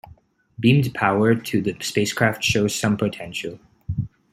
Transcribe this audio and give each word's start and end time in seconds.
Beamed 0.59 0.95
power 0.95 1.35
to 1.35 1.61
the 1.61 1.77
spacecraft 1.79 2.43
shows 2.43 2.73
some 2.73 2.97
potential. 2.97 3.59